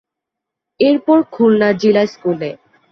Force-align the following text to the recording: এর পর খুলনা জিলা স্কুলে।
এর 0.79 0.97
পর 1.05 1.19
খুলনা 1.33 1.69
জিলা 1.81 2.03
স্কুলে। 2.13 2.49